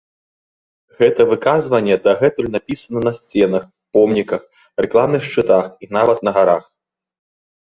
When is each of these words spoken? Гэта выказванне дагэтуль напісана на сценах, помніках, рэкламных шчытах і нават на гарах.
Гэта 1.01 1.21
выказванне 1.31 1.95
дагэтуль 2.07 2.47
напісана 2.55 2.99
на 3.09 3.13
сценах, 3.19 3.63
помніках, 3.99 4.41
рэкламных 4.87 5.21
шчытах 5.29 5.63
і 5.85 5.91
нават 5.99 6.17
на 6.31 6.35
гарах. 6.41 6.63